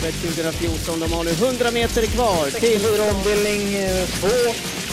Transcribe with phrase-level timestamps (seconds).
[0.00, 1.00] Åbytravet 2014.
[1.00, 2.80] De har nu 100 meter kvar till...
[3.10, 3.62] Ombildning
[4.20, 4.26] 2.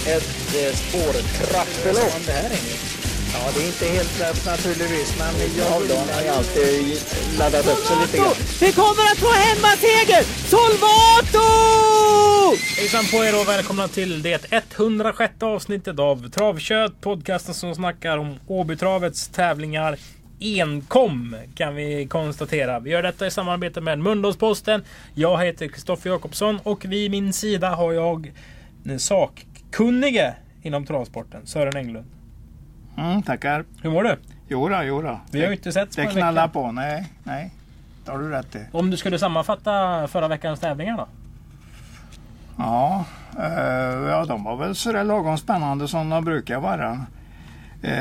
[0.06, 2.14] Ett eh, spårtrappelopp.
[3.34, 5.98] Ja, det är inte helt lätt naturligtvis, men jag vill...
[5.98, 7.00] har ju alltid
[7.40, 8.34] laddat upp sig lite grann.
[8.62, 10.24] Vi kommer att få hemmaseger!
[10.50, 11.48] Solvato!
[12.78, 17.02] Hejsan på er och välkomna till det 106 avsnittet av Travkött.
[17.02, 19.98] Podcasten som snackar om Åbytravets tävlingar
[20.40, 22.80] enkom kan vi konstatera.
[22.80, 24.84] Vi gör detta i samarbete med Mölndalsposten.
[25.14, 28.34] Jag heter Kristoffer Jakobsson och vid min sida har jag
[28.84, 32.06] den sakkunnige inom travsporten, Sören Englund.
[32.98, 33.66] Mm, tackar.
[33.82, 34.18] Hur mår du?
[34.48, 35.20] Jodå, jodå.
[35.32, 36.72] Vi har ju inte setts på Det knallar på.
[36.72, 37.52] Nej, nej.
[38.06, 38.66] Det har du rätt i.
[38.72, 41.08] Om du skulle sammanfatta förra veckans tävlingar då?
[42.58, 43.06] Ja,
[43.40, 46.92] eh, ja, de var väl sådär lagom spännande som de brukar vara.
[47.82, 47.92] Eh,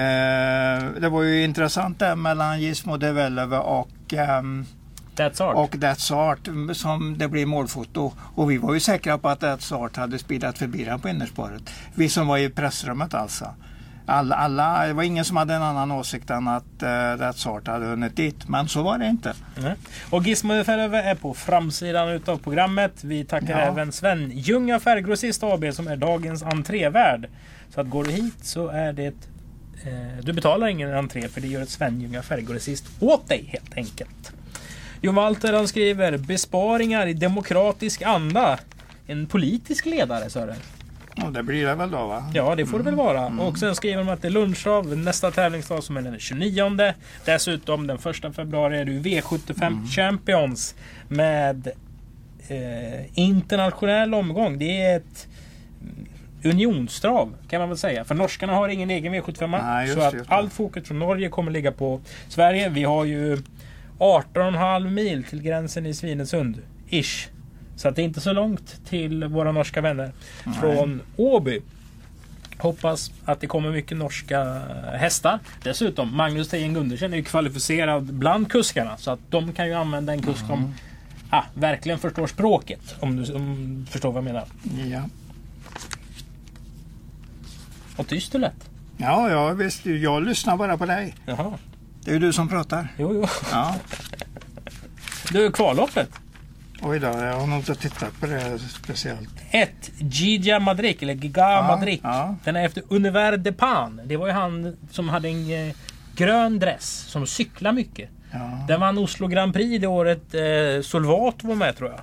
[1.00, 4.66] det var ju intressant där mellan Gizmo Develeve och, ehm,
[5.16, 5.56] That's art.
[5.56, 8.12] och That's Art mm, som det blev målfoto.
[8.34, 11.62] Och vi var ju säkra på att That's Art hade speedat förbi den på innerspåret.
[11.94, 13.54] Vi som var i pressrummet alltså.
[14.08, 17.66] Alla, alla, det var ingen som hade en annan åsikt än att uh, That's Art
[17.66, 18.48] hade hunnit dit.
[18.48, 19.34] Men så var det inte.
[19.62, 19.74] Nej.
[20.10, 23.04] Och Gizmo är på framsidan utav programmet.
[23.04, 23.66] Vi tackar Ja.
[23.66, 27.28] även Sven Ljunga Färggrossist AB som är dagens entrévärd.
[27.74, 29.14] Så att går du hit så är det...
[29.84, 33.76] Eh, du betalar ingen entré för det gör ett Sven Ljunga Färggrossist åt dig helt
[33.76, 34.32] enkelt.
[35.00, 38.58] Jon Walter han skriver besparingar i demokratisk anda.
[39.06, 40.56] En politisk ledare Sören.
[41.24, 42.30] Och det blir det väl då va?
[42.34, 43.26] Ja, det får det väl vara.
[43.26, 46.94] Och sen skriver de att det är lunchtrav nästa tävlingsdag som är den 29.
[47.24, 50.74] Dessutom den 1 februari är det ju V75 Champions
[51.08, 51.70] med
[52.48, 54.58] eh, internationell omgång.
[54.58, 55.35] Det är ett mm,
[56.44, 58.04] unionstrav kan man väl säga.
[58.04, 59.62] För norskarna har ingen egen V75.
[59.64, 60.24] Nej, så att det.
[60.28, 62.68] allt fokus från Norge kommer ligga på Sverige.
[62.68, 63.36] Vi har ju
[63.98, 66.62] 18,5 mil till gränsen i Svinesund.
[66.88, 67.28] Ish.
[67.76, 70.12] Så att det är inte så långt till våra norska vänner
[70.60, 71.60] från Åby.
[72.58, 74.62] Hoppas att det kommer mycket norska
[74.92, 75.38] hästar.
[75.62, 78.96] Dessutom, Magnus Tejen Gundersen är ju kvalificerad bland kuskarna.
[78.96, 80.74] Så att de kan ju använda en kusk som
[81.30, 82.94] ah, verkligen förstår språket.
[83.00, 84.44] Om du, om du förstår vad jag menar.
[84.92, 85.02] Ja.
[87.96, 88.70] Och tyst och lätt.
[88.96, 89.86] Ja, ja visst.
[89.86, 91.14] Jag lyssnar bara på dig.
[91.26, 91.52] Jaha.
[92.04, 92.88] Det är ju du som pratar.
[92.98, 93.26] Jo, jo.
[93.52, 93.74] Ja.
[95.32, 96.08] Du, kvalloppet.
[96.82, 99.28] Oj då, jag har nog inte tittat på det speciellt.
[99.50, 102.00] Ett Gija Madrik, eller Giga Ja, Madrik.
[102.04, 102.34] ja.
[102.44, 104.00] Den är efter Univers de Pan.
[104.04, 105.74] Det var ju han som hade en eh,
[106.16, 108.10] grön dress som cyklar mycket.
[108.32, 108.64] Ja.
[108.68, 112.00] Den vann Oslo Grand Prix det året eh, Solvat var med tror jag.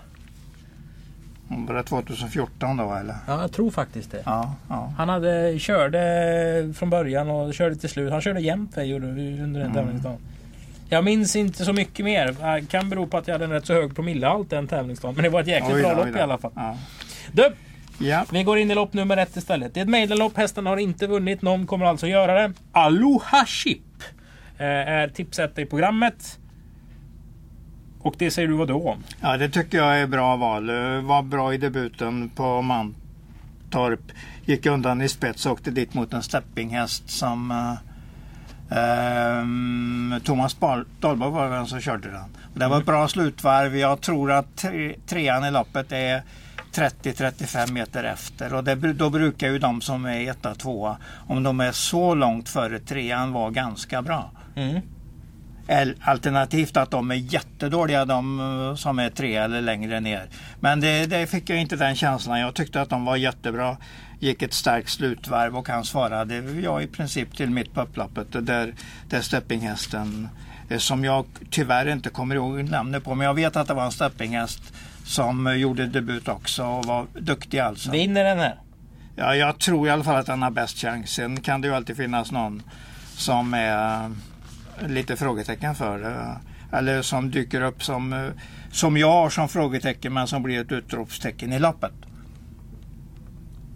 [1.68, 3.16] Var det 2014 då eller?
[3.28, 4.22] Ja, jag tror faktiskt det.
[4.26, 4.94] Ja, ja.
[4.98, 8.12] Han hade, körde från början och körde till slut.
[8.12, 10.20] Han körde jämt under den tävlingsdagen.
[10.90, 12.56] Jag minns inte så mycket mer.
[12.62, 15.16] Det kan bero på att jag hade en rätt så hög promillehalt den tävlingsdagen.
[15.16, 16.52] Men det var ett jäkligt Oj bra oj lopp i alla fall.
[16.56, 16.78] Ja.
[17.32, 17.52] Du,
[17.98, 18.26] ja.
[18.32, 19.74] vi går in i lopp nummer ett istället.
[19.74, 20.38] Det är ett medellopp.
[20.38, 21.42] Hästarna har inte vunnit.
[21.42, 22.54] Någon kommer alltså göra det.
[22.72, 24.04] Aloha Chip
[24.58, 26.40] eh, är tipset i programmet.
[28.04, 30.70] Och det säger du vad då ja, det tycker jag är bra val.
[30.70, 34.12] Eh, Var bra i debuten på Mantorp.
[34.46, 40.58] Gick undan i spets och åkte dit mot en steppinghäst som eh, ehm, Thomas
[41.00, 42.36] Dahlborg var den som körde den.
[42.54, 43.78] Och det var ett bra slutvarv.
[43.78, 46.22] Jag tror att tre, trean i loppet är
[46.74, 50.98] 30-35 meter efter och det, då brukar ju de som är etta, tvåa,
[51.28, 54.32] om de är så långt före trean vara ganska bra.
[54.56, 54.82] Mm.
[56.02, 60.30] Alternativt att de är jättedåliga de eh, som är tre eller längre ner.
[60.60, 62.40] Men det, det fick jag inte den känslan.
[62.40, 63.78] Jag tyckte att de var jättebra.
[64.20, 68.28] Gick ett starkt slutvarv och han svarade jag i princip till mitt på upploppet.
[68.32, 68.74] Där,
[69.10, 70.30] där steppinghästen
[70.70, 73.86] eh, som jag tyvärr inte kommer ihåg namnet på men jag vet att det var
[73.86, 74.74] en steppinghäst
[75.06, 77.92] som eh, gjorde debut också och var duktig alltså.
[77.92, 78.56] Vinner den här?
[79.16, 81.10] Ja, jag tror i alla fall att han har bäst chans.
[81.10, 82.64] Sen kan det ju alltid finnas någon
[83.16, 84.12] som är
[84.88, 86.38] lite frågetecken för det.
[86.78, 88.30] Eller som dyker upp som, eh,
[88.72, 91.94] som jag har som frågetecken men som blir ett utropstecken i loppet.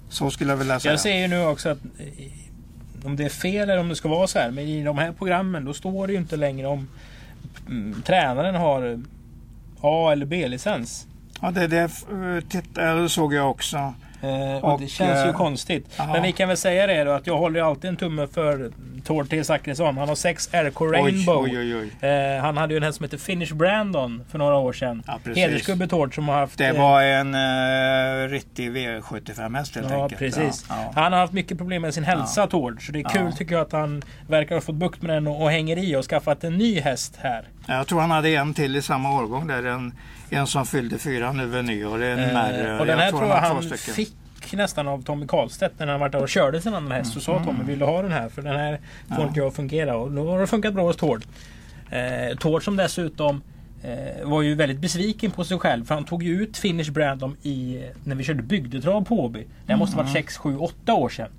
[0.10, 0.94] Så skulle jag vilja säga.
[0.94, 4.10] Jag ser ju nu också att eh, om det är fel eller om det ska
[4.10, 4.52] vara så här.
[4.52, 6.88] Men i de här programmen då står det ju inte längre om
[7.68, 9.04] mm, tränaren har
[9.82, 11.08] A eller B-licens.
[11.42, 13.94] Ja, det, det eh, titta, det såg jag också.
[14.22, 15.88] Eh, och, Och, det känns ju eh, konstigt.
[15.98, 16.14] ja.
[16.14, 18.72] Men vi kan väl säga det då att jag håller ju alltid en tumme för
[19.08, 19.98] Tord T Zachrisson.
[19.98, 21.44] Han har sex RK Rainbow.
[21.44, 22.10] oj, oj, oj.
[22.10, 25.04] Eh, han hade ju en häst som heter Finish Brandon för några år sedan.
[25.08, 25.20] Ja.
[25.36, 26.58] Hedersgubbe Tord som har haft...
[26.58, 30.20] Det eh, var en uh, riktig V75-häst helt Ja, enkelt.
[30.20, 30.66] precis.
[30.70, 31.02] Ja, ja.
[31.02, 32.86] Han har haft mycket problem med sin hälsa, Tord.
[32.86, 33.32] Så det är kul Ja.
[33.32, 36.06] tycker jag att han verkar ha fått bukt med den och, och hänger i och
[36.06, 37.44] skaffat en ny häst här.
[37.68, 39.64] Jag tror han hade en till i samma årgång där.
[39.64, 39.94] En,
[40.30, 42.04] en som fyllde fyra nu vid nyår.
[42.04, 43.76] En Eh, och den här tror jag har han två
[44.48, 47.14] fick nästan av Tommy Karlstedt när han var där och körde sin andra häst.
[47.14, 48.30] Så sa Tommy, vill du ha den här?
[48.30, 49.28] För den här får Ja.
[49.28, 49.98] inte jag att fungera.
[49.98, 51.24] Och då har det funkat bra hos Tord.
[51.92, 53.42] Eh, Tord som dessutom
[53.84, 55.86] eh, var ju väldigt besviken på sig själv.
[55.86, 59.48] För han tog ju ut Finish Brandom i, när vi körde bygdetrav på Åby.
[59.66, 61.30] Det måste varit 6, 7, 8 år sedan.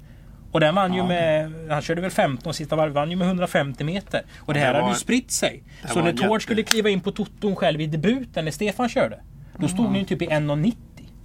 [0.52, 1.06] Och den vann ju Ja.
[1.06, 4.22] med, han körde väl 15 sista varv, vann ju med 150 meter.
[4.38, 5.62] Och det Det här hade var- ju spritt sig.
[5.92, 9.18] Så när jätte- Tord skulle kliva in på Toton själv i debuten när Stefan körde.
[9.58, 10.76] Då stod ni ju typ i 1,90.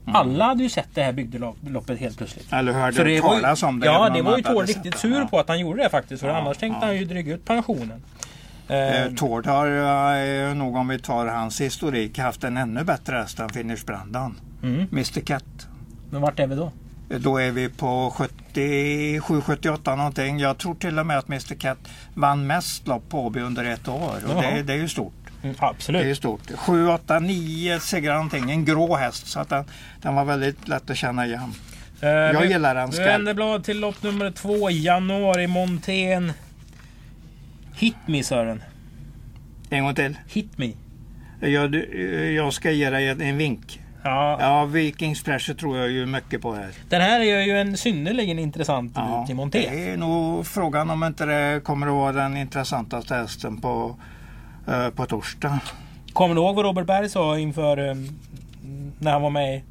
[0.05, 2.53] Alla hade ju sett det här bygdeloppet helt plötsligt.
[2.53, 3.85] Eller hörde Så det var ju, talas om det.
[3.85, 6.21] ja, det var ju Tord riktigt sur på att han gjorde det faktiskt.
[6.21, 6.85] För Ja, annars tänkte ja.
[6.87, 8.03] han ju dryga ut pensionen.
[8.67, 9.67] Eh, Eh, Tord har
[10.47, 14.39] eh, nog om vi tar hans historik haft en ännu bättre häst än Finish Brandan.
[14.63, 14.87] mm.
[14.91, 15.43] Mr Cat.
[16.11, 16.71] Men vart är vi då?
[17.19, 18.13] Då är vi på
[18.53, 20.39] 77-78 någonting.
[20.39, 21.77] Jag tror till och med att Mr Cat
[22.13, 24.15] vann mest lopp på Åby under ett år.
[24.27, 25.13] Och det, det är ju stort.
[25.43, 26.17] Mm, Det är absolut.
[26.17, 26.51] stort.
[26.57, 28.51] 7, 8, 9 segrar någonting.
[28.51, 29.27] En grå häst.
[29.27, 29.65] Så att den,
[30.01, 31.53] den var väldigt lätt att känna igen.
[32.01, 33.09] Eh, Jag gillar den Vi skarpt.
[33.09, 34.69] vänder blad till lopp nummer två.
[34.69, 36.33] Januari Montén.
[37.75, 38.63] Hit me Sören.
[39.69, 40.17] En gång till.
[40.27, 40.71] Hit me.
[41.39, 41.75] Jag,
[42.35, 43.79] jag ska ge dig en, vink.
[44.03, 46.69] Ja, Ja, Vikings Pressure tror jag ju mycket på här.
[46.89, 49.75] Den här är ju en synnerligen intressant debut i Montén.
[49.75, 53.95] det är nog frågan om inte det kommer att vara den intressantaste hästen på,
[54.95, 55.59] på torsdag.
[56.13, 57.95] Kommer du ihåg vad Robert Berg sa inför eh,
[58.99, 59.61] när han var med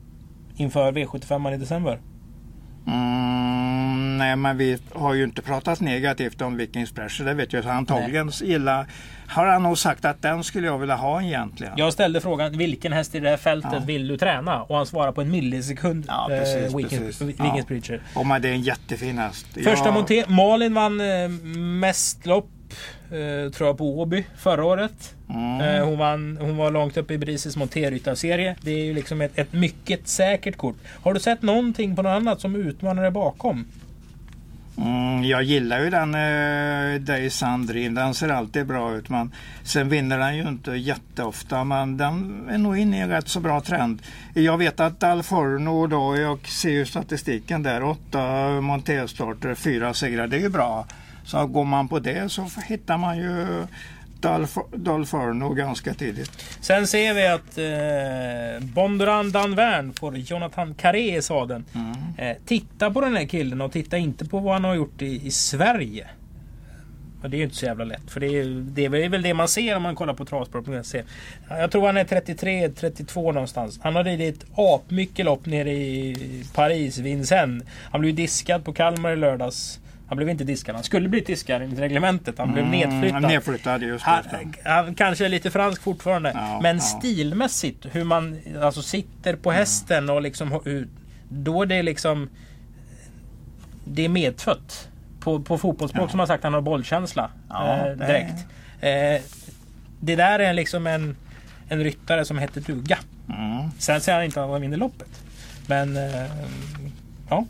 [0.57, 1.99] inför V75 i december?
[2.87, 7.29] Mm, nej, men vi har ju inte pratat negativt om Vikings Pressure.
[7.29, 7.65] Det vet jag.
[7.65, 8.87] Så antagligen gillar,
[9.29, 11.73] har han nog sagt att den skulle jag vilja ha egentligen.
[11.77, 13.79] Jag ställde frågan vilken häst i det här fältet Ja.
[13.87, 14.63] vill du träna?
[14.63, 16.05] Och han svarade på en millisekund.
[16.09, 17.21] Ja, precis, eh, precis.
[17.21, 17.65] Vikings Ja.
[17.69, 18.03] Preacher.
[18.15, 19.47] Och men det är en jättefin häst.
[19.55, 20.25] Första Jag- Monté.
[20.29, 21.29] Malin vann eh,
[21.59, 22.49] mest lopp
[23.13, 25.15] eh, tror jag på Åby förra året.
[25.29, 25.61] Mm.
[25.61, 28.57] Eh, hon, vann, hon var långt upp i Brises monterryttarserie.
[28.61, 30.77] Det är ju liksom ett, ett mycket säkert kort.
[31.03, 33.65] Har du sett någonting på något annat som utmanar det bakom?
[34.77, 37.95] Mm, jag gillar ju den eh, Day Sandrin.
[37.95, 39.09] Den ser alltid bra ut.
[39.09, 39.33] Men
[39.63, 41.65] sen vinner den ju inte jätteofta.
[41.65, 44.03] Men den är nog inne i en rätt så bra trend.
[44.35, 47.83] Jag vet att Dalforno då, jag ser ju statistiken där.
[47.83, 50.27] Åtta monterstarter, fyra segrar.
[50.27, 50.87] Det är ju bra.
[51.25, 53.67] Så går man på det så hittar man ju
[54.21, 56.31] Dalf- Dalforno ganska tidigt.
[56.61, 61.65] Sen ser vi att eh, Bondurand Danvern får Jonathan Carré i sadeln.
[61.75, 61.93] Mm.
[62.31, 65.27] Eh, titta på den här killen och titta inte på vad han har gjort i,
[65.27, 66.07] i Sverige.
[67.23, 68.11] Och det är ju inte så jävla lätt.
[68.11, 71.03] För det är, det är väl det man ser om man kollar på travsport.se.
[71.49, 73.81] Jag tror han är 33-32 någonstans.
[73.83, 77.65] Han har ridit apmycket lopp nere i Paris, Vincennes.
[77.91, 79.79] Han blev diskad på Kalmar i lördags.
[80.13, 80.75] Han blev inte diskad.
[80.75, 82.39] Han skulle bli diskad enligt reglementet.
[82.39, 83.19] Han blev nedflyttad.
[83.19, 84.71] Mm, nedflyttad just Han, det.
[84.71, 86.33] han kanske är lite fransk fortfarande.
[86.35, 86.83] Ja, men ja.
[86.83, 90.61] stilmässigt, hur man alltså, sitter på hästen och liksom...
[91.29, 92.29] Då är det liksom...
[93.85, 94.89] Det är medfött.
[95.21, 96.11] På, på fotbollsspråk Ja.
[96.11, 97.31] som har sagt han har bollkänsla.
[97.49, 98.47] Ja, eh, det- direkt.
[98.81, 99.31] Eh,
[100.01, 101.17] det där är liksom en,
[101.69, 102.99] en ryttare som heter duga.
[103.29, 103.71] Mm.
[103.79, 105.23] Sen säger han inte att han vinner loppet.
[105.67, 105.97] Men...
[105.97, 106.27] Eh,
[107.29, 107.45] ja,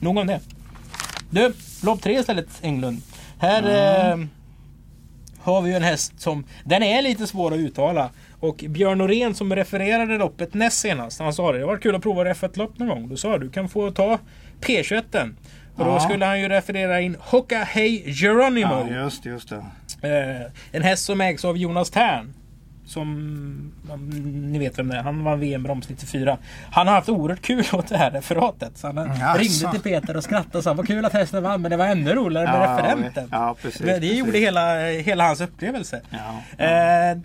[0.00, 0.40] nog om det.
[1.30, 1.52] Du,
[1.84, 3.02] lopp tre istället Englund.
[3.38, 4.20] Här Mm.
[4.22, 4.26] eh,
[5.40, 6.44] har vi ju en häst som...
[6.64, 8.10] Den är lite svår att uttala.
[8.40, 11.20] Och Björn Norén som refererade loppet näst senast.
[11.20, 11.58] Han sa det.
[11.58, 13.08] Det var kul att prova F1 lopp någon gång.
[13.08, 14.18] Då sa du kan få ta
[14.60, 15.34] P21.
[15.76, 16.00] Och då Ja.
[16.00, 18.86] skulle han ju referera in Hoka Hey Geronimo.
[18.90, 19.56] Ja, just, just det.
[20.08, 22.34] Eh, en häst som ägs av Jonas Tern.
[22.86, 23.08] Som
[23.92, 25.02] mm, ni vet vem det är.
[25.02, 26.38] Han vann VM-broms 94.
[26.70, 28.78] Han har haft oerhört kul åt det här referatet.
[28.78, 29.38] Så han Jaså.
[29.38, 31.62] ringde till Peter och skrattade och sa vad kul att hästen vann.
[31.62, 33.28] Men det var ännu roligare med Ja, referenten.
[33.32, 34.18] ja, precis, det precis.
[34.18, 36.00] gjorde hela, hela hans upplevelse.
[36.10, 36.64] Ja.
[36.64, 37.18] Eh,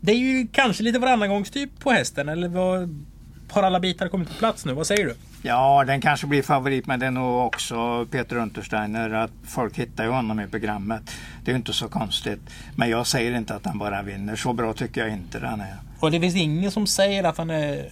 [0.00, 2.28] det är ju kanske lite varannangångstyp på hästen.
[2.28, 3.04] Eller vad,
[3.50, 4.72] har alla bitar kommit på plats nu?
[4.72, 5.14] Vad säger du?
[5.46, 10.04] Ja, den kanske blir favorit men det är nog också Peter Untersteiner att folk hittar
[10.04, 11.02] ju honom i programmet.
[11.44, 12.40] Det är ju inte så konstigt.
[12.76, 14.36] Men jag säger inte att han bara vinner.
[14.36, 15.76] Så bra tycker jag inte den är.
[16.00, 17.88] Och det finns ingen som säger att han är...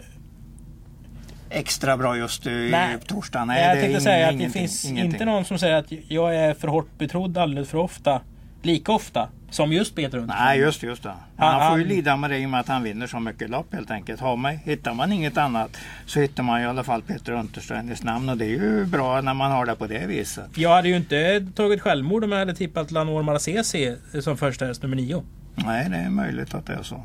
[1.50, 2.98] Extra bra just i Nej.
[3.06, 3.44] torsdag.
[3.44, 5.12] Nej, jag tänkte säga att det finns ingenting.
[5.12, 8.20] inte någon som säger att jag är för hårt betrodd alldeles för ofta.
[8.62, 10.50] Lika ofta som just Peter Untersteiner.
[10.50, 11.14] Nej, just just det.
[11.36, 13.50] Han- Han får ju lida med det i och med att han vinner så mycket
[13.50, 14.20] lopp helt enkelt.
[14.20, 15.76] Har man, hittar man inget annat
[16.06, 19.34] så hittar man i alla fall Peter Untersteiners namn och det är ju bra när
[19.34, 20.58] man har det på det viset.
[20.58, 24.82] Jag hade ju inte tagit självmord om jag hade tippat Lanor Marcesi som första häst
[24.82, 25.22] nummer nio.
[25.54, 27.02] Nej, det är möjligt att det är så.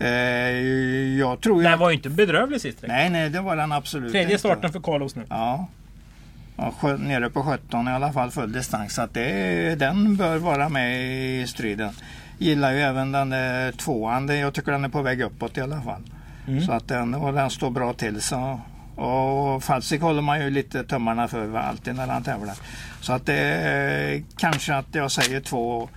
[0.00, 0.08] Eh,
[1.18, 1.62] jag tror.
[1.62, 2.78] Den att- var ju inte bedrövlig sist.
[2.88, 4.38] Nej, nej, det var den absolut Tredje inte.
[4.38, 5.22] starten för Carlos nu.
[5.28, 5.68] Ja.
[6.58, 8.94] Ja nere på 17 i alla fall full distans.
[8.94, 11.92] Så att det, den bör vara med i striden.
[12.38, 14.38] gillar ju även den där tvåan.
[14.38, 16.02] Jag tycker den är på väg uppåt i alla fall.
[16.48, 16.62] Mm.
[16.62, 18.22] Så att den, och den står bra till.
[18.22, 18.60] Så,
[18.96, 22.54] och Falsik håller man ju lite tummarna för alltid när han tävlar.
[23.00, 25.88] Så att det kanske att jag säger två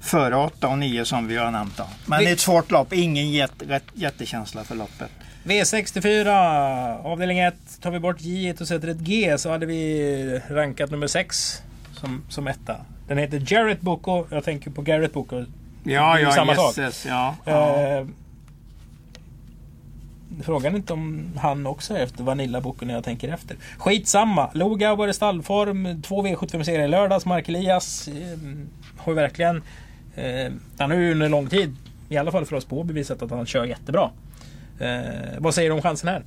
[0.00, 1.76] före 8 och 9 som vi har nämnt.
[1.76, 1.84] Då.
[2.06, 5.10] Men det är ett svårt lopp, ingen jätte, jättekänsla för loppet.
[5.46, 6.28] V64
[7.04, 11.06] avdelning 1 tar vi bort J och sätter ett G så hade vi rankat nummer
[11.06, 11.62] 6
[11.92, 12.76] som, som etta.
[13.08, 14.26] Den heter Jarrett Boko.
[14.30, 15.44] Jag tänker på Garrett Boko.
[15.84, 16.78] Ja, ja, samma yes.
[16.78, 17.36] Yes, ja.
[17.44, 18.06] Eh,
[20.42, 23.56] Frågan är inte om han också är efter Vanilla-Boko när jag tänker efter.
[23.78, 24.50] Skitsamma!
[24.54, 26.02] Loga var i stallform.
[26.02, 27.26] Två V75-serier i lördags.
[27.26, 28.14] Mark Elias eh,
[28.96, 29.62] har ju verkligen...
[30.16, 31.76] Eh, han har ju under lång tid,
[32.08, 34.10] i alla fall för oss på, bevisat att han kör jättebra.
[34.80, 36.22] Eh, vad säger du om chansen här?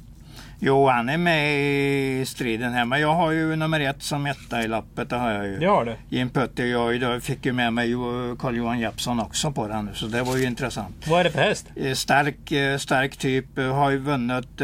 [0.60, 1.60] Jo, han är med
[2.22, 2.86] i striden här.
[2.86, 5.10] Men jag har ju nummer ett som etta i lappet.
[5.10, 5.60] Det har jag ju.
[5.60, 5.96] Det har du.
[6.10, 6.65] Jim Putter.
[6.65, 7.94] Jag fick ju med mig
[8.39, 9.89] Carl-Johan Jeppsson också på den.
[9.94, 11.08] Så det var ju intressant.
[11.08, 11.65] Vad är det för häst?
[11.75, 13.58] Eh, stark, eh, stark typ.
[13.58, 14.62] Eh, har ju vunnit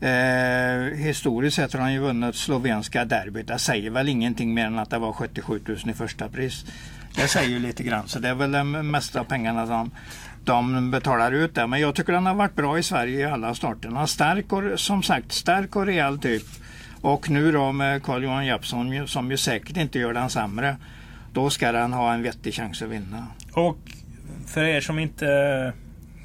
[0.00, 3.46] Eh, historiskt sett har han ju vunnit slovenska derbyt.
[3.46, 6.64] Det säger väl ingenting mer än att det var 77 000 i första pris.
[7.14, 8.08] Det säger ju lite grann.
[8.08, 9.90] Så det är väl det mesta pengarna som
[10.46, 11.66] de betalar ut det.
[11.66, 14.06] Men jag tycker den har varit bra i Sverige i alla starterna.
[14.06, 16.42] Stark och, som sagt, stark och rejäl typ.
[17.00, 20.76] Och nu då med Carl-Johan Jeppsson som ju säkert inte gör den sämre.
[21.32, 23.26] Då ska den ha en vettig chans att vinna.
[23.52, 23.78] Och
[24.46, 25.72] för er som inte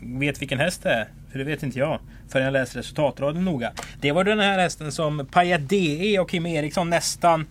[0.01, 1.99] vet vilken häst det är, för det vet inte jag
[2.31, 3.71] förrän jag läst resultatraden noga.
[4.01, 7.45] Det var den här hästen som Paja DE och Kim Eriksson nästan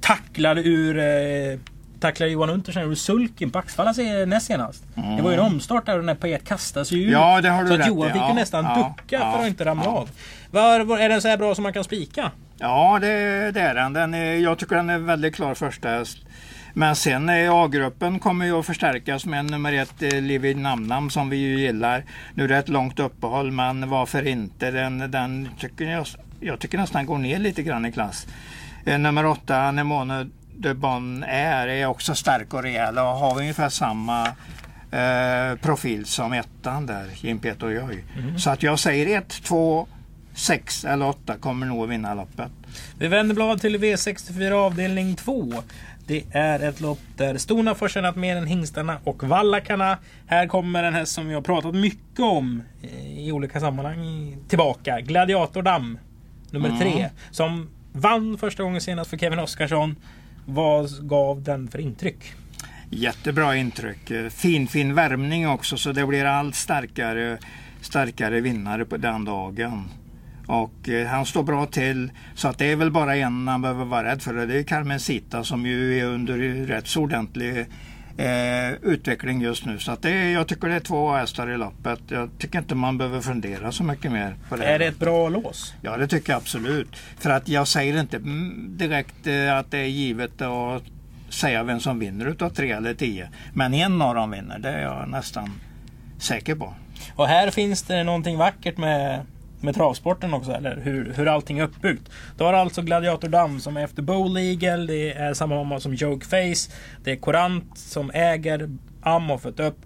[0.00, 1.58] tacklade ur eh,
[2.04, 3.92] tacklade Johan Untersen ur sulken på Axvalla
[4.26, 4.84] näst senast.
[4.96, 5.16] Mm.
[5.16, 7.12] Det var ju en omstart där och när Payet kastade sig ut.
[7.12, 9.48] Ja, det har du så att Johan fick ju nästan ja, ducka ja, för att
[9.48, 10.10] inte ramla av.
[10.50, 12.30] Var, var, är den så här bra som man kan spika?
[12.58, 13.06] Ja, det,
[13.50, 13.92] det är den.
[13.92, 16.18] den är, jag tycker den är väldigt klar första häst.
[16.74, 21.36] Men sen A-gruppen kommer ju att förstärkas med nummer ett eh, Livi Namnam som vi
[21.36, 22.04] ju gillar.
[22.34, 24.70] Nu är det ett långt uppehåll men varför inte?
[24.70, 26.06] Den, den tycker jag,
[26.40, 28.26] jag tycker nästan går ner lite grann i klass.
[28.84, 33.68] Eh, nummer åtta Nemone de Bon är, är också stark och rejäl och har ungefär
[33.68, 34.26] samma
[34.90, 38.04] eh, profil som ettan där, Jim Peter Joy.
[38.18, 38.38] Mm.
[38.38, 39.86] Så att jag säger 1, 2,
[40.34, 42.50] 6 eller 8 kommer nog att vinna loppet.
[42.98, 45.52] Vi vänder blad till V64 avdelning 2.
[46.06, 49.98] Det är ett lopp där stona får tjänat mer än hingstarna och vallakarna.
[50.26, 52.62] Här kommer en häst som vi har pratat mycket om
[53.16, 55.00] i olika sammanhang tillbaka.
[55.00, 55.98] Gladiatordamm
[56.50, 56.92] nummer 3.
[56.92, 57.10] Mm.
[57.30, 59.96] Som vann första gången senast för Kevin Oskarsson.
[60.46, 62.34] Vad gav den för intryck?
[62.90, 64.10] Jättebra intryck.
[64.10, 67.38] Eh, fin, fin värmning också så det blir allt starkare,
[67.80, 69.84] starkare vinnare på den dagen.
[70.46, 73.84] Och eh, han står bra till så att det är väl bara en han behöver
[73.84, 74.46] vara rädd för.
[74.46, 77.66] Det är Carmen Sita som ju är under rätt så ordentlig
[78.16, 79.78] eh, utveckling just nu.
[79.78, 82.00] Så att det, jag tycker det är två hästar i loppet.
[82.08, 84.64] Jag tycker inte man behöver fundera så mycket mer på det.
[84.64, 85.74] Är det ett bra lås?
[85.82, 86.96] Ja det tycker jag absolut.
[86.96, 88.18] För att jag säger inte
[88.68, 90.82] direkt eh, att det är givet att
[91.28, 93.28] säga vem som vinner utav tre eller tio.
[93.54, 95.50] Men en av dem vinner, det är jag nästan
[96.18, 96.74] säker på.
[97.14, 99.20] Och här finns det någonting vackert med
[99.64, 102.10] med travsporten också, eller hur, hur allting är uppbyggt.
[102.38, 105.94] Du har alltså Gladiator Dam som är efter Bowl Eagle, det är samma mamma som
[105.94, 106.72] Joke Face,
[107.04, 108.70] det är Korant som äger
[109.02, 109.78] Ammo fött upp,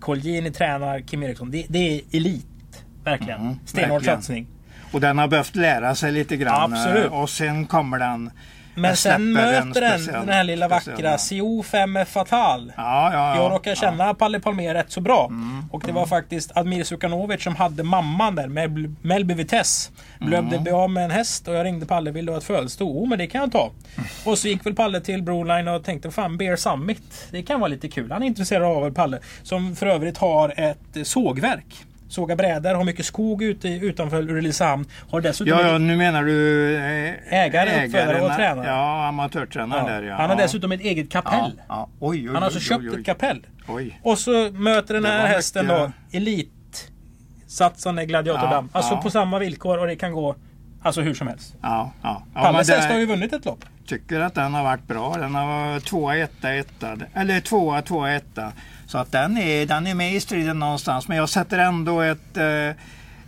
[0.00, 1.50] Colgjini tränar Kim Eriksson.
[1.50, 3.40] Det, det är elit, verkligen.
[3.40, 4.46] Mm, Stenhård satsning.
[4.92, 6.72] Och den har behövt lära sig lite grann.
[6.72, 7.10] Absolut.
[7.10, 8.30] Och sen kommer den
[8.74, 12.72] men sen möter den den här lilla vackra CO5 Fatal.
[12.76, 14.14] Ja, ja, ja, jag råkar känna ja.
[14.14, 15.26] Palle Palmer rätt så bra.
[15.26, 19.90] Mm, och det var faktiskt Admir Sukanovic som hade mamman där, Mel Melby Vitesse.
[20.18, 20.62] Behövde mm.
[20.62, 22.88] bli av med en häst och jag ringde Palle och ville ha ett födelsedag.
[22.88, 23.70] Oh, men det kan jag ta.
[23.96, 24.08] Mm.
[24.24, 27.28] Och så gick väl Palle till Broline och tänkte fan Bear Summit.
[27.30, 28.12] Det kan vara lite kul.
[28.12, 29.18] Han är intresserad av Palle.
[29.42, 34.86] Som för övrigt har ett sågverk såga brädor, har mycket skog ute utanför Ulricehamn.
[35.10, 38.66] Har dessutom ja, ja, nu menar du eh, ägare, uppfödare och tränare.
[38.66, 39.86] Ja, amatörtränare ja.
[39.86, 40.16] där ja.
[40.16, 41.60] Han har dessutom ett eget kapell.
[41.68, 43.46] Ja, oj, oj, Han har alltså oj, köpt ett kapell.
[44.02, 45.92] Och så möter den här hästen mycket...
[46.10, 46.90] då elit
[47.46, 48.68] satsande gladiatordamm.
[48.72, 50.36] Ja, alltså på samma villkor och det kan gå
[50.82, 51.54] Alltså hur som helst.
[51.62, 52.22] Ja, ja.
[52.34, 53.64] ja Palles häst har ju vunnit ett lopp.
[53.86, 55.16] Tycker att den har varit bra.
[55.18, 56.96] Den har varit tvåa, etta, etta.
[57.14, 58.52] Eller tvåa, tvåa, etta.
[58.92, 61.08] Så att den är, den är med i striden någonstans.
[61.08, 62.76] Men jag sätter ändå ett, eh,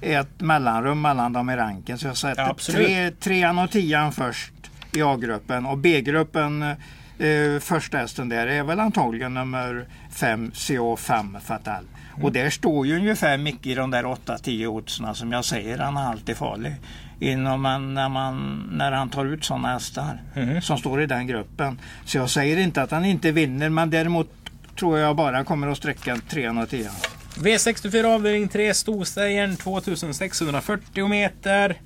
[0.00, 1.98] ett mellanrum mellan dem i ranken.
[1.98, 4.52] Så jag sätter ja, tre, trean och tian först
[4.92, 5.66] i A-gruppen.
[5.66, 11.84] Och B-gruppen, eh, första hästen där, är väl antagligen nummer 5, CO5 Fatal.
[12.12, 12.24] Mm.
[12.24, 15.96] Och där står ju ungefär mycket i de där 8-10 oddsen som jag säger, han
[15.96, 16.74] är alltid farlig.
[17.20, 20.62] Inom man, när, man, när han tar ut sådana hästar mm.
[20.62, 21.80] som står i den gruppen.
[22.04, 24.43] Så jag säger inte att han inte vinner men däremot
[24.76, 26.88] tror jag bara kommer att sträcka 310.
[27.36, 31.80] V64 avdelning 3 Storstejern 2640 meter.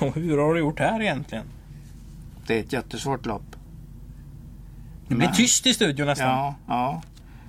[0.00, 1.44] Och hur har du gjort här egentligen?
[2.46, 3.56] Det är ett jättesvårt lopp.
[5.08, 6.28] Det blir Men- tyst i studion nästan.
[6.28, 7.02] Ja, ja.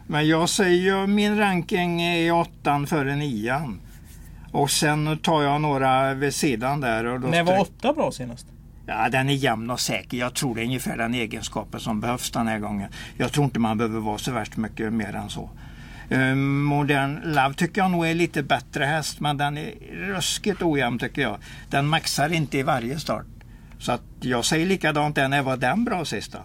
[0.07, 3.79] Men jag säger ju min ranking är åttan före nian.
[4.51, 7.05] Och sen tar jag några vid sidan där.
[7.05, 8.47] Och då När var åtta bra senast?
[8.85, 10.17] Ja, den är jämn och säker.
[10.17, 12.89] Jag tror det är ungefär den egenskapen som behövs den här gången.
[13.17, 15.49] Jag tror inte man behöver vara så värst mycket mer än så.
[16.09, 20.99] Eh, modern Love tycker jag nog är lite bättre häst, men den är ruskigt ojämn
[20.99, 21.37] tycker jag.
[21.69, 23.25] Den maxar inte i varje start.
[23.79, 26.39] Så att jag säger likadant där, när var den bra sista?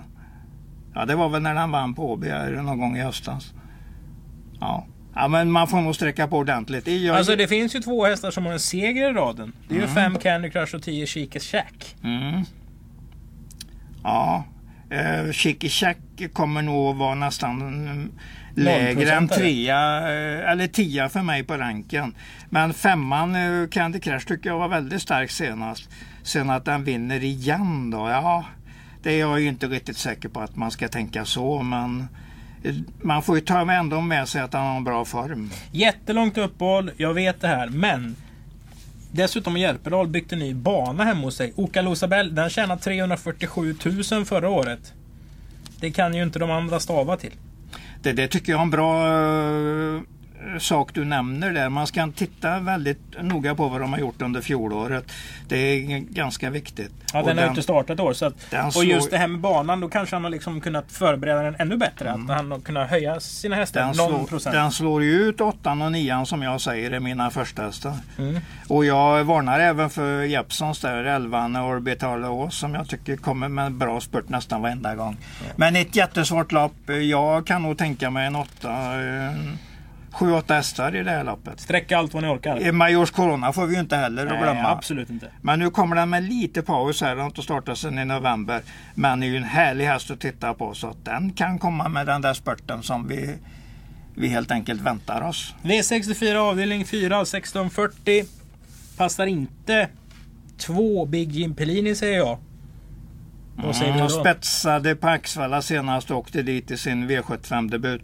[0.94, 2.28] Ja, det var väl när den vann på Åby
[2.62, 3.52] någon gång i höstas.
[4.60, 4.86] Ja
[5.16, 6.87] ja, men man får nog sträcka på ordentligt.
[6.87, 9.52] Jag, Alltså det finns ju två hästar som har en seger i raden.
[9.68, 11.96] Det är ju fem Candy Crush och 10 Chicas Shack.
[12.04, 12.42] Mm.
[14.02, 14.44] Ja,
[14.90, 15.99] eh, Chicky Shack
[16.32, 18.12] kommer nog vara nästan mm,
[18.54, 19.35] lägre än 0%-are.
[19.35, 22.14] trea eh, eller tia för mig på ranken.
[22.50, 25.88] Men femman eh, Candy Crush tycker jag var väldigt stark senast.
[26.23, 28.44] Sen att den vinner igen då, ja.
[29.02, 32.08] Det är jag ju inte riktigt säker på att man ska tänka så, men
[33.02, 35.50] man får ju ta ändå med sig att han har en bra form.
[35.72, 37.68] Jättelångt uppehåll, jag vet det här.
[37.68, 38.16] Men
[39.16, 41.52] Dessutom har Järpedal byggt en ny bana hemma hos sig.
[41.56, 43.76] Oka Losabell, den tjänade 347
[44.12, 44.92] 000 förra året.
[45.80, 47.32] Det kan ju inte de andra stava till.
[48.02, 50.00] Det, det tycker jag är en bra eh,
[50.58, 51.68] sak du nämner där.
[51.68, 55.12] Man ska titta väldigt noga på vad de har gjort under fjolåret.
[55.48, 56.92] Det är ganska viktigt.
[57.12, 58.12] Ja, Och den har inte startat år.
[58.12, 60.60] Så att, den och slår- just det här med banan, då kanske han har liksom
[60.60, 62.10] kunnat förbereda den ännu bättre.
[62.12, 64.54] Att han har kunnat höja sina hästar den, någon slår, procent.
[64.54, 67.92] den slår ju ut åttan och nian som jag säger är mina första hästar.
[68.18, 68.40] Mm.
[68.68, 73.72] Och jag varnar även för Jeppsons där, 11 Orbital Ås som jag tycker kommer med
[73.72, 75.16] bra spurt nästan varenda gång.
[75.56, 76.72] Men ett jättesvårt lopp.
[77.10, 78.68] Jag kan nog tänka mig en åtta,
[80.20, 81.61] eh, sju, åtta hästar i det här loppet.
[81.61, 82.73] Sträcka allt vad ni orkar.
[82.73, 84.69] Majors Corona får vi ju inte heller Nej, glömma.
[84.69, 85.30] absolut inte.
[85.40, 87.08] Men nu kommer den med lite paus här.
[87.08, 88.62] Den har inte startat sedan i november.
[88.95, 90.75] Men är ju en härlig häst att titta på.
[90.75, 93.34] Så att den kan komma med den där spurten som vi,
[94.14, 95.54] vi helt enkelt väntar oss.
[95.62, 98.25] V64 avdelning 4 1640.
[98.97, 99.88] Passar inte
[100.58, 102.38] två Big Jim Pellini säger jag.
[103.64, 104.21] Vad säger Mm, du då?
[104.21, 108.02] spetsade på Axvalla senast och åkte dit i sin V75-debut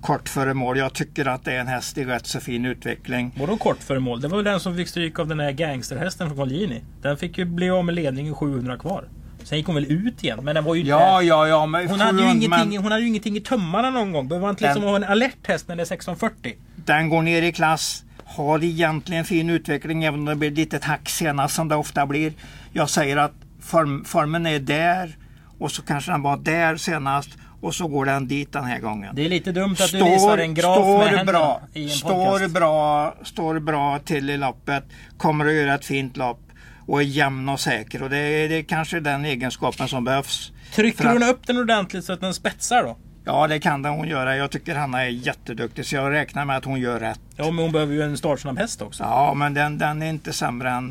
[0.00, 0.78] kort före mål.
[0.78, 3.32] Jag tycker att det är en häst i rätt så fin utveckling.
[3.38, 4.20] Vadå kort före mål?
[4.20, 6.82] Det var väl den som fick stryk av den här gangsterhästen från Colgjini.
[7.02, 9.04] Den fick ju bli av med ledningen 700 kvar.
[9.44, 11.66] Sen gick hon väl ut igen, men den var ju Ja, ja, ja.
[11.66, 14.28] Men hon, hade ju men ingenting, hon hade ju ingenting i tummarna någon gång.
[14.28, 16.54] Behöver man inte liksom Den- ha en alert häst när det är 1640?
[16.76, 18.04] Den går ner i klass.
[18.24, 22.06] Har egentligen fin utveckling även om det blir ett litet hack senast som det ofta
[22.06, 22.32] blir.
[22.72, 25.16] Jag säger att form, formen är där
[25.58, 29.14] och så kanske den var där senast och så går den dit den här gången.
[29.14, 31.90] Det är lite dumt att du visar en graf med står händerna bra, i en
[31.90, 32.54] står podcast.
[32.54, 34.84] bra, står bra till i loppet,
[35.18, 36.40] kommer att göra ett fint lopp
[36.86, 38.02] och är jämn och säker.
[38.02, 40.52] Och det är, det är kanske den egenskapen som behövs.
[40.74, 42.96] Trycker att- hon upp den ordentligt så att den spetsar då?
[43.24, 44.36] Ja, det kan den hon göra.
[44.36, 47.20] Jag tycker Hanna är jätteduktig så jag räknar med att hon gör rätt.
[47.36, 49.02] Ja, men hon behöver ju en startsnabb häst också.
[49.02, 50.86] Ja, men den, den är inte sämre än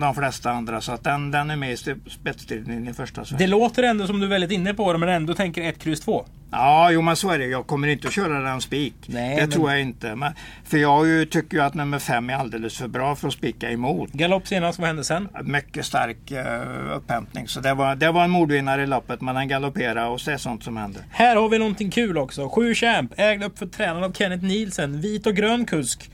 [0.00, 3.38] de flesta andra så att den, den är med i spe- spetsstriden i första sväng.
[3.38, 6.00] Det låter ändå som du är väldigt inne på det, men ändå tänker 1, kryss
[6.00, 6.26] 2.
[6.50, 7.46] Ja, jo men så är det.
[7.46, 8.94] Jag kommer inte att köra den spik.
[9.06, 10.14] Nej, det men- tror jag inte.
[10.16, 10.32] Men,
[10.64, 13.70] för jag ju, tycker ju att nummer fem är alldeles för bra för att spika
[13.70, 14.12] emot.
[14.12, 15.28] Galopp senast, vad hände sen?
[15.44, 17.48] Mycket stark uh, upphämtning.
[17.48, 20.36] Så det var, det var en mordvinnare i loppet men han galopperade och det är
[20.36, 21.02] sånt som händer.
[21.10, 22.48] Här har vi någonting kul också.
[22.48, 25.00] Sju Champ, ägd upp för tränaren av Kenneth Nielsen.
[25.00, 26.10] Vit och grön kusk.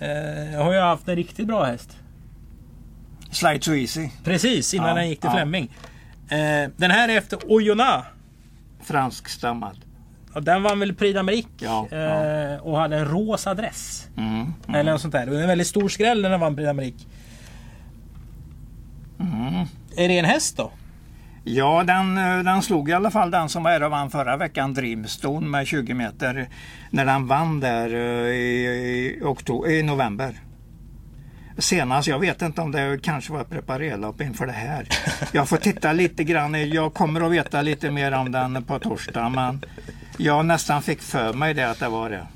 [0.00, 1.96] Eh, har ju haft en riktigt bra häst.
[3.32, 4.08] Slide so easy.
[4.24, 5.36] Precis innan Ja, den gick till ja.
[5.36, 5.70] Flemming.
[6.28, 8.06] Eh, den här är efter Oyonnax.
[8.82, 9.76] Franskstammad.
[10.34, 11.46] Och den vann väl Prix d'Amérique.
[11.58, 14.08] Ja, eh, Och hade en rosa dress.
[14.16, 15.26] Mm, mm, Eller något sånt där.
[15.26, 17.06] Det var en väldigt stor skräll när den vann Prix d'Amérique.
[19.20, 19.66] mm.
[19.96, 20.70] Är det en häst då?
[21.44, 24.36] Ja, den, eh, den slog i alla fall den som var här och vann förra
[24.36, 26.48] veckan, Dreamstone med 20 meter.
[26.90, 30.34] När den vann där eh, i, i, oktober, i november.
[31.62, 34.88] Senast, jag vet inte om det kanske var preparerlopp inför det här.
[35.32, 39.28] Jag får titta lite grann, jag kommer att veta lite mer om den på torsdag
[39.28, 39.64] men
[40.16, 42.26] jag nästan fick för mig det att det var det.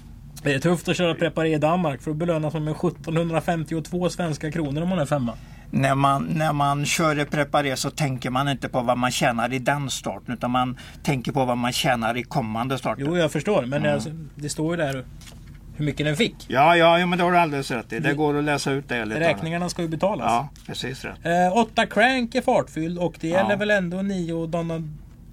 [0.43, 4.83] Det är tufft att köra preparé i Danmark för att belönas med 1752 svenska kronor
[4.83, 5.33] om man är femma.
[5.71, 9.53] När man, när man kör ett preparé så tänker man inte på vad man tjänar
[9.53, 13.05] i den starten utan man tänker på vad man tjänar i kommande starter.
[13.07, 13.67] Jo, jag förstår.
[13.67, 15.05] Men alltså, det står ju där
[15.77, 16.35] hur mycket den fick.
[16.49, 17.99] Ja, ja, ja, men det har du alldeles rätt i.
[17.99, 19.05] Det går att läsa ut det.
[19.05, 20.27] Lite Räkningarna ska ju betalas.
[20.27, 21.19] Ja, precis rätt.
[21.27, 23.37] Eh, åtta Crank är fartfylld och det Ja.
[23.37, 24.83] gäller väl ändå nio Donna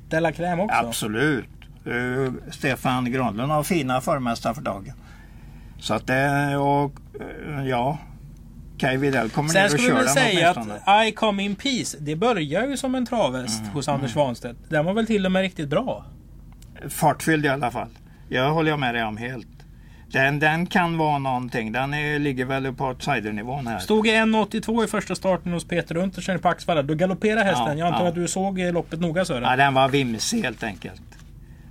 [0.09, 0.75] Della Crème också.
[0.87, 1.45] Absolut.
[1.87, 4.93] Uh, Stefan Granlund har fina förmästare för dagen.
[5.79, 6.91] Så att det, och
[7.59, 7.97] uh, ja.
[8.77, 10.49] Kaj Widell kommer Sen ner och ska vi kör väl den säga
[10.85, 14.57] att I Come In Peace, det börjar ju som en travhäst Mm, hos Anders Svanstedt.
[14.69, 16.05] Den var väl till och med riktigt bra.
[16.89, 17.89] Fartfylld i alla fall.
[18.29, 19.47] Jag håller jag med dig om helt.
[20.13, 21.71] Den, den kan vara någonting.
[21.71, 23.79] Den är, ligger väl på outsidernivån här.
[23.79, 26.81] Stod i 1.82 i första starten hos Peter Untersen på Axvalla.
[26.83, 27.77] Då galopperade hästen.
[27.77, 28.09] Ja, Jag antar ja.
[28.09, 29.43] att du såg loppet noga Sören?
[29.43, 31.01] Ja, den var vimsig helt enkelt.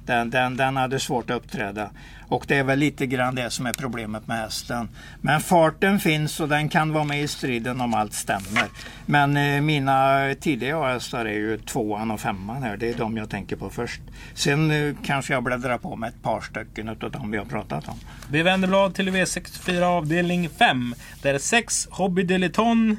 [0.07, 1.91] Den, den, den hade svårt att uppträda.
[2.29, 4.89] Och det är väl lite grann det som är problemet med hästen.
[5.21, 8.69] Men farten finns och den kan vara med i striden om allt stämmer.
[9.07, 12.77] Men eh, mina tidiga hästar är ju tvåan och femman här.
[12.77, 14.03] Det är de jag tänker på först.
[14.35, 17.89] Sen eh, kanske jag bläddrar på med ett par stycken av de vi har pratat
[17.89, 17.99] om.
[18.31, 20.95] Vi vänder blad till V64 avdelning 5.
[21.23, 22.97] Där är 6 Hobby Deliton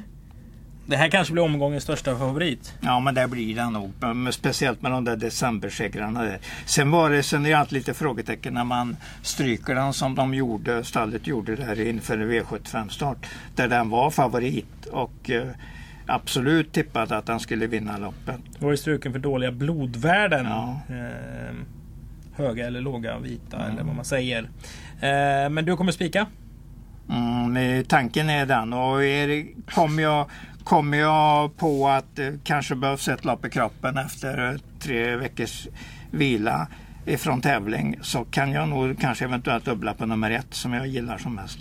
[0.86, 2.74] det här kanske blir omgångens största favorit.
[2.80, 3.92] Ja men det blir det nog.
[4.00, 6.32] Men Speciellt med de där decembersegrarna.
[6.64, 10.34] Sen var det, sen är det alltid lite frågetecken när man stryker den som de
[10.34, 13.26] gjorde, stallet gjorde där inför V75 start.
[13.54, 15.46] Där den var favorit och eh,
[16.06, 18.40] absolut tippad att den skulle vinna loppet.
[18.58, 20.46] Det var ju struken för dåliga blodvärden.
[20.46, 20.80] Ja.
[20.88, 21.54] Eh,
[22.36, 24.42] höga eller låga, vita eller vad man säger.
[25.00, 26.26] Eh, men du kommer spika?
[27.08, 30.30] Mm, tanken är den och är kommer, jag,
[30.64, 35.68] kommer jag på att det kanske behövs ett lopp i kroppen efter tre veckors
[36.10, 36.68] vila
[37.06, 41.18] ifrån tävling så kan jag nog kanske eventuellt dubbla på nummer ett som jag gillar
[41.18, 41.58] som mest.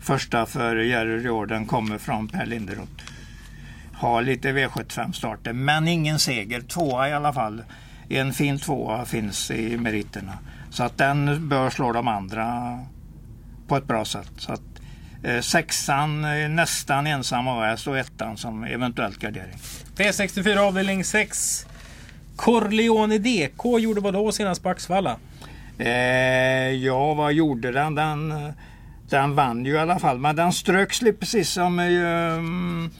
[0.00, 3.04] Första för Jerry Riordan kommer från Per Linderoth.
[3.92, 6.60] Har lite V75-starter men ingen seger.
[6.60, 7.62] Tvåa i alla fall.
[8.08, 10.38] En fin tvåa finns i meriterna.
[10.70, 12.78] Så att den bör slå de andra
[13.68, 14.32] på ett bra sätt.
[14.36, 14.75] Så att,
[15.40, 19.58] sexan är nästan ensam AS och ettan som eventuellt gardering.
[19.96, 21.66] P64 avdelning 6.
[22.36, 25.16] Corleone DK gjorde vad då senast på Axvalla?
[25.78, 25.90] Eh,
[26.70, 27.94] ja, vad gjorde den?
[27.94, 28.30] den?
[28.30, 28.50] eh,
[29.08, 32.90] Den vann ju i alla fall, men den ströks lite precis som um,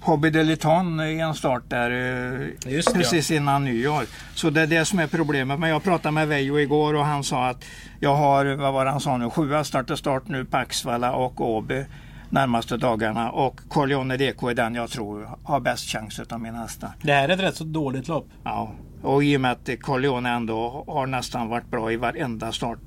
[0.00, 4.04] Hobby Deliton i en start där eh, Just precis innan nyår.
[4.34, 5.58] Så det är det som är problemet.
[5.60, 7.64] Men jag pratade med Veijo igår och han sa att
[8.00, 11.40] jag har, vad var det han sa nu, sju start start nu på Axvalla och
[11.40, 11.84] Åby
[12.30, 16.90] närmaste dagarna och Corleone DK är den jag tror har bäst chans utav mina hästar.
[17.02, 18.26] Det här är ett rätt så dåligt lopp.
[18.44, 18.70] Ja,
[19.02, 22.78] och i och med att Corleone ändå har nästan varit bra i varenda start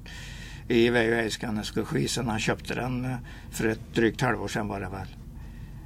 [0.67, 3.11] i Veijo Heiskanes regi sedan han köpte den eh,
[3.51, 5.07] för ett drygt halvår sedan var det väl.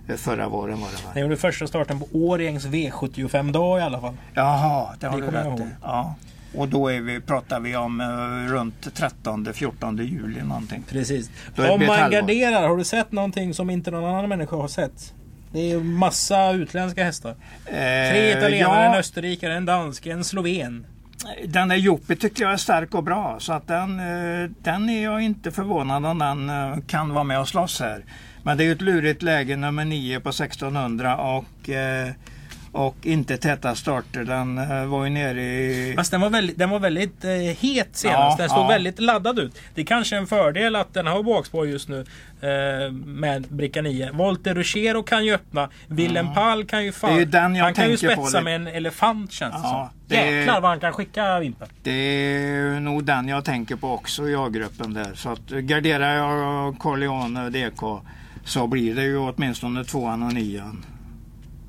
[0.09, 1.23] Eh, Förra våren var det Han väl.
[1.23, 4.13] gjorde första starten på Årjängs V75-dag i alla fall.
[4.33, 5.67] Jaha, det har Det du rätt i.
[5.83, 6.15] Ja.
[6.55, 8.87] Och då är vi, pratar vi om eh, runt
[9.23, 10.83] 13-14 juli någonting.
[10.89, 11.29] Precis.
[11.57, 15.13] Om man garderar, har du sett någonting som inte någon annan människa har sett?
[15.51, 17.35] Det är ju massa utländska hästar.
[17.65, 20.85] Tre Eh, italienare, en ja, österrikare, en dansk, en sloven.
[21.47, 23.35] den där Jopi tycker jag är stark och bra.
[23.39, 27.39] Så att den, eh, den är jag inte förvånad om den eh, kan vara med
[27.39, 28.05] och slåss här.
[28.43, 32.09] Men det är ju ett lurigt läge, nummer 9 på 1600 och, eh,
[32.71, 34.23] och inte täta starter.
[34.23, 35.93] Den eh, var ju nere i...
[35.97, 38.03] Fast den var väldigt, den var väldigt eh, het senast.
[38.03, 38.67] Ja, den såg ja.
[38.67, 39.59] väldigt laddad ut.
[39.75, 42.05] Det är kanske är en fördel att den har bakspår just nu
[42.41, 44.11] eh, med bricka 9.
[44.11, 45.69] Volter Ruchero kan ju öppna.
[45.87, 47.15] Willem Pall kan ju fan...
[47.15, 49.99] Det är den jag han kan ju spetsa med en elefant känns det Ja, som.
[50.07, 51.67] det- Jäklar vad han kan skicka Vimpen.
[51.83, 55.11] Det är nog den jag tänker på också i A-gruppen där.
[55.15, 58.01] Så att garderar jag Corleone och DK
[58.45, 60.85] så blir det ju åtminstone tvåan och nian.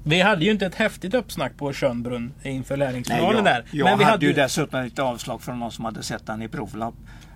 [0.09, 3.65] Vi hade ju inte ett häftigt uppsnack på Schönbrunn inför lärlingsfinalen där.
[3.71, 6.49] jag Men vi hade, ju dessutom lite avslag från någon som hade sett den i
[6.49, 6.95] provlapp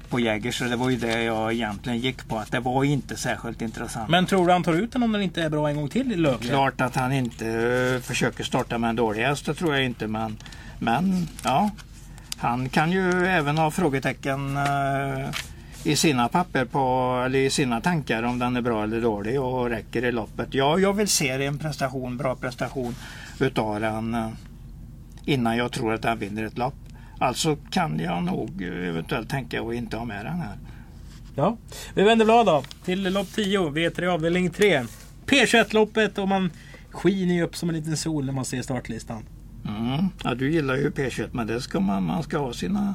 [0.09, 2.39] på Jäger så det var ju det jag egentligen gick på.
[2.39, 4.11] Att det var inte särskilt intressant.
[4.11, 6.13] Men tror du han tar ut den om den inte är bra en gång till
[6.13, 6.49] i Lövgren?
[6.51, 10.07] Klart att han inte eh, försöker starta med en dålig häst, det tror jag inte.
[10.07, 10.37] Men,
[10.79, 11.71] men ja,
[12.37, 15.29] han kan ju även ha frågetecken eh,
[15.85, 19.71] i sina papper på, eller i sina tankar om den är bra eller dålig och
[19.71, 20.49] räcker i loppet.
[20.55, 22.95] Ja, jag vill se en prestation, bra prestation
[23.41, 24.29] utav den eh,
[25.25, 26.75] innan jag tror att den vinner ett lopp.
[27.19, 30.57] Alltså kan jag nog eh, eventuellt tänka att inte ha med den här.
[31.35, 31.57] Ja.
[31.95, 34.85] Vi vänder blad då till lopp 10, V3 avdelning 3.
[35.27, 36.51] P21-loppet och man
[36.91, 39.23] skiner ju upp som en liten sol när man ser startlistan.
[39.69, 40.07] Mm.
[40.25, 42.95] Ja, du gillar ju P21 men det ska man, man ska ha sina,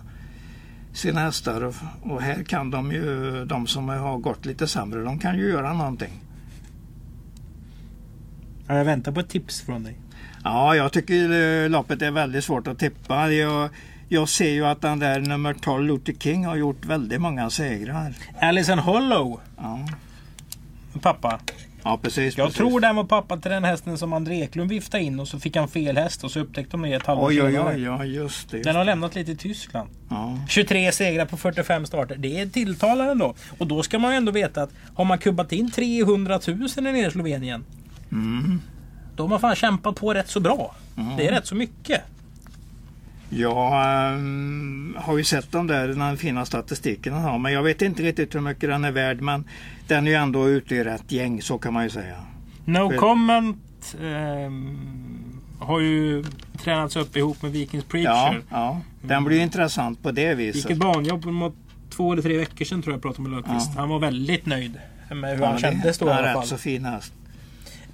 [0.97, 5.19] sina hästar och, och här kan de ju, de som har gått lite sämre, de
[5.19, 6.13] kan ju göra någonting.
[8.67, 9.97] Ja, Jag väntar på ett tips från dig.
[10.43, 11.31] Ja, jag tycker
[11.63, 13.31] eh, loppet är väldigt svårt att tippa.
[13.31, 13.69] Jag,
[14.09, 18.13] jag ser ju att den där nummer 12, Luther King, har gjort väldigt många segrar.
[18.41, 19.87] Alison Hollow, Ja,
[21.01, 21.39] pappa.
[21.87, 22.37] Ja, precis.
[22.37, 22.57] Jag precis.
[22.57, 25.55] tror den var pappa till den hästen som André Eklund viftade in och så fick
[25.55, 28.49] han fel häst och så upptäckte de det ett halvår Oj, oj, oj, ja, just
[28.49, 28.63] det.
[28.63, 29.89] Den har lämnat lite i Tyskland.
[30.09, 30.39] Ja.
[30.49, 32.15] 23 segrar på 45 starter.
[32.15, 33.35] Det är tilltalande ändå.
[33.57, 36.99] Och då ska man ju ändå veta att har man kubbat in 300 000 nere
[36.99, 37.65] i Slovenien.
[38.11, 38.61] Mm.
[39.15, 40.75] Då har man fan kämpat på rätt så bra.
[41.17, 42.01] Det är rätt så mycket.
[43.29, 47.81] Jag ehm, har ju sett de där den fina statistiken han har, men jag vet
[47.81, 49.21] inte riktigt hur mycket den är värd.
[49.21, 49.43] Men
[49.87, 52.15] den är ju ändå ute i rätt gäng, så kan man ju säga.
[52.65, 54.77] No För- comment ehm,
[55.59, 56.23] har ju
[56.63, 58.41] tränats upp ihop med Vikings Ja, Preacher.
[58.49, 58.81] ja.
[59.01, 60.71] Den blir ju intressant på det viset.
[60.71, 61.55] ett banjobb mot
[61.89, 63.71] två eller tre veckor sedan tror jag pratade med Löfqvist.
[63.75, 63.79] Ja.
[63.81, 64.79] Han var väldigt nöjd
[65.11, 66.47] med hur Ja, han kändes då i alla rätt fall.
[66.47, 67.13] så fin häst.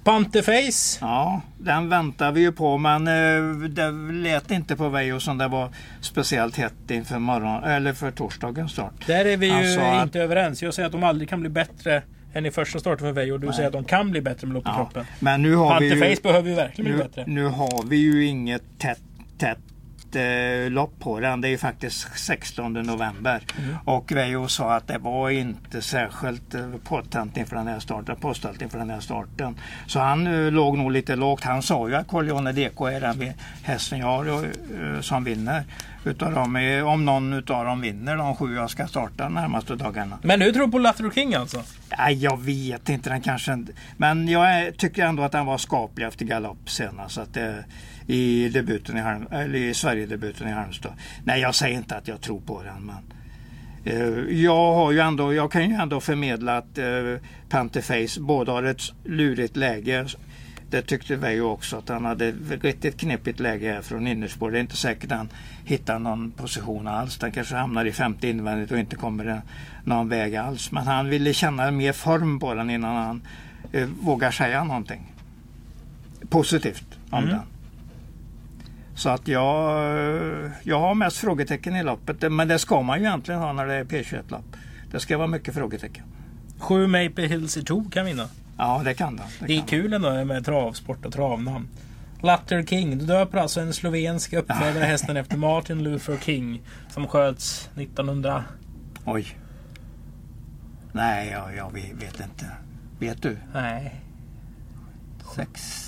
[0.04, 0.98] Panterface.
[1.00, 5.48] Ja, den väntar vi ju på men eh, det lät inte på Vejo som det
[5.48, 5.68] var
[6.00, 9.06] speciellt hett inför morgon, eller för torsdagens start.
[9.06, 10.62] Där är vi ju att- inte överens.
[10.62, 12.02] Jag säger att de aldrig kan bli bättre
[12.34, 13.32] än i första starten för.
[13.32, 14.76] Och du säger att de kan bli bättre med lopp i Ja.
[14.76, 15.04] kroppen.
[15.20, 17.24] Men nu har vi ju, Panterface behöver ju verkligen bli nu, bättre.
[17.26, 19.00] nu har vi ju inget tätt,
[19.38, 19.58] tätt
[20.70, 21.40] lopp på den.
[21.40, 23.42] Det är ju faktiskt 16 november.
[23.58, 23.76] Mm.
[23.84, 28.62] Och Vejo sa att det var inte särskilt eh, påtänt inför den här starten, påställt
[28.62, 29.56] inför den här starten.
[29.86, 31.44] Så han eh, låg nog lite lågt.
[31.44, 35.64] Han sa ju att Corleone Deco är den hästen jag har eh, som vinner.
[36.04, 39.74] Utav dem, eh, om någon utav dem vinner de sju jag ska starta de närmaste
[39.74, 40.18] dagarna.
[40.22, 41.62] Men du tror på Latro King alltså?
[41.98, 43.10] Nej, jag vet inte.
[43.10, 43.72] Den kanske inte...
[43.96, 47.18] Men jag tycker ändå att den var skaplig efter galopp senast.
[47.18, 47.64] Att det,
[48.06, 50.92] i, debuten i, Halm, eller i Sverigedebuten i Halmstad.
[51.24, 52.86] Nej, jag säger inte att jag tror på den.
[52.86, 53.04] Men,
[53.84, 56.84] eh, jag, har ju ändå, jag kan ju ändå förmedla att eh,
[57.48, 60.06] Panterface både har ett lurigt läge.
[60.70, 64.50] Det tyckte vi ju också att han hade riktigt knepigt läge här från innerspår.
[64.50, 65.28] Det är inte säkert att han
[65.64, 67.18] hittar någon position alls.
[67.18, 69.42] Den kanske hamnar i femte invändigt och inte kommer
[69.84, 70.72] någon väg alls.
[70.72, 73.22] Men han ville känna mer form på den innan han
[73.72, 75.12] eh, vågar säga någonting
[76.28, 77.30] positivt om Mm.
[77.30, 77.40] den.
[78.94, 79.80] Så att jag,
[80.44, 82.32] eh, jag har mest frågetecken i loppet.
[82.32, 84.56] Men det ska man ju egentligen ha när det är P21-lopp.
[84.90, 86.04] Det ska vara mycket frågetecken.
[86.58, 88.28] Sju Maple Hills i Tour kan vinna.
[88.58, 89.22] Ja, det kan det.
[89.46, 91.68] Det är kan kul ändå med travsport och travnamn.
[92.20, 92.98] Latter King.
[92.98, 96.62] Du döper alltså en slovensk uppfödare hästen efter Martin Luther King.
[96.88, 98.44] Som sköts 1900...
[99.04, 99.26] Oj.
[100.92, 102.46] Nej, jag, jag vet inte.
[102.98, 103.36] Vet du?
[103.54, 104.00] Nej.
[105.36, 105.80] Sex...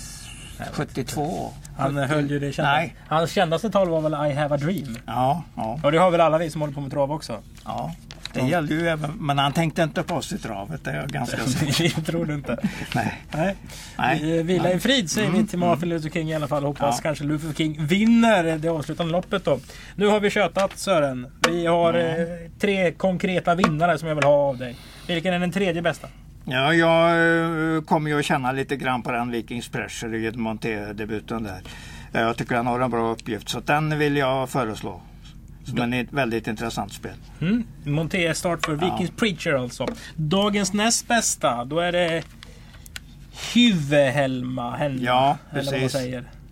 [0.71, 1.51] 72?
[1.77, 2.71] Han höll ju det kända.
[2.71, 2.95] Nej.
[3.07, 4.97] Hans kändaste tal var väl I have a dream.
[5.05, 7.41] Ja, ja, Och det har väl alla vi som håller på med trav också.
[7.65, 7.95] ja.
[8.33, 9.11] Det gällde ju även...
[9.11, 12.25] Men han tänkte inte på oss i travet, det är jag ganska säker Vi tror
[12.25, 12.57] du inte.
[12.95, 13.21] Nej.
[13.31, 13.55] Nej.
[13.97, 14.19] Nej.
[14.23, 16.63] Vi, Vila i frid säger vi till Martin Luther King i alla fall.
[16.63, 17.01] Hoppas Ja.
[17.03, 19.59] kanske Luther King vinner det avslutande loppet då.
[19.95, 21.27] Nu har vi tjötat Sören.
[21.49, 22.25] Vi har eh,
[22.59, 24.75] tre konkreta vinnare som jag vill ha av dig.
[25.07, 26.07] Vilken är den tredje bästa?
[26.45, 27.09] Ja, jag
[27.75, 31.61] eh, kommer ju att känna lite grann på den Vikings Pressure i Monté-debuten där.
[32.13, 35.01] Eh, Jag tycker han har en bra uppgift så den vill jag föreslå.
[35.67, 37.15] Som en ett väldigt intressant spel.
[37.41, 37.63] Mm.
[37.83, 39.85] Monté start för Vikings Preacher alltså.
[40.15, 42.23] Dagens näst bästa, då är det
[43.53, 45.01] Hyvehelma Helma.
[45.01, 45.95] Ja, precis.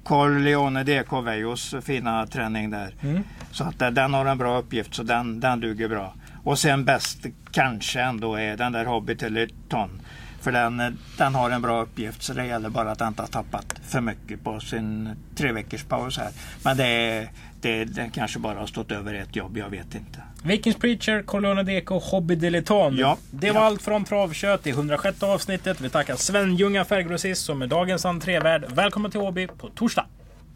[0.03, 2.95] Corleone DK Vejos fina träning där.
[3.01, 3.23] Mm.
[3.51, 6.13] Så att den har en bra uppgift så den, den duger bra.
[6.43, 10.01] Och sen bäst kanske ändå är den där Hobbit eller Ton.
[10.45, 13.27] För den, den har en bra uppgift så det gäller bara att den inte har
[13.27, 16.29] tappat för mycket på sin tre veckors paus här.
[16.63, 17.27] Men det,
[17.61, 20.19] det, den kanske bara har stått över ett jobb, jag vet inte.
[20.43, 22.97] Vikings Preacher, Corleone Deco, Hobby Deleton.
[22.97, 23.17] Ja.
[23.31, 23.65] Det var Ja.
[23.67, 25.81] allt från Travkött i 106 avsnittet.
[25.81, 28.65] Vi tackar Sven Ljunga Färggrossist som är dagens entrévärd.
[28.69, 30.05] Välkommen till Åby på torsdag!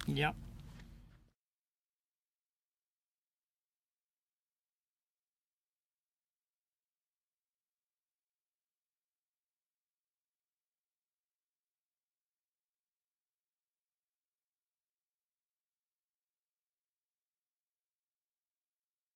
[0.06, 0.34] Ja.